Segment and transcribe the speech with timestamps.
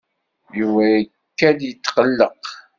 [0.59, 2.43] Yuba ikad-d yetqelleq.